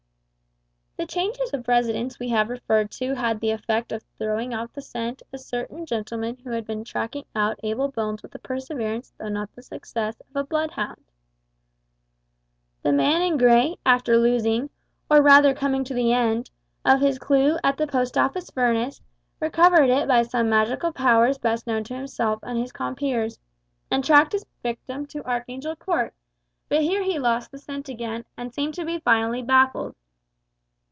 [0.97, 4.83] The changes of residence we have referred to had the effect of throwing off the
[4.83, 9.27] scent a certain gentleman who had been tracking out Abel Bones with the perseverance, though
[9.27, 11.01] not the success, of a bloodhound.
[12.83, 14.69] The man in grey, after losing,
[15.09, 16.51] or rather coming to the end,
[16.85, 19.01] of his clew at the Post Office furnace,
[19.39, 23.39] recovered it by some magical powers known best to himself and his compeers,
[23.89, 26.13] and tracked his victim to Archangel Court,
[26.69, 29.95] but here he lost the scent again, and seemed to be finally baffled.